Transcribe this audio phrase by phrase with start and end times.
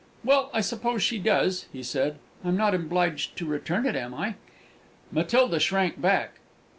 [0.23, 4.33] "Well, suppose she does," he said, "I'm not obliged to return it, am I?"
[5.11, 6.39] Matilda shrank back.